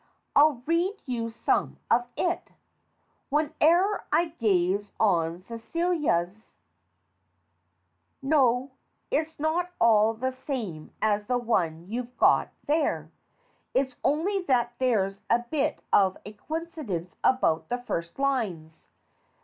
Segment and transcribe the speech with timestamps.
[0.35, 2.53] I'll read you some of it:
[3.29, 6.55] "Whene'er I gaze on Celia's
[8.23, 8.71] "No,
[9.11, 13.11] it's not at all the same as the one you've got there.
[13.75, 18.87] It's only that there's a bit of a coincidence about the first lines.